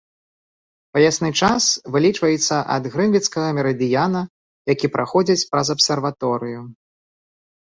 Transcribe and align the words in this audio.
Паясны 0.97 1.29
час 1.47 1.63
вылічваецца 1.97 2.55
ад 2.77 2.83
грынвіцкага 2.95 3.49
мерыдыяна, 3.59 4.21
які 4.73 4.87
праходзіць 4.97 5.39
праз 5.53 5.67
абсерваторыю. 5.75 6.61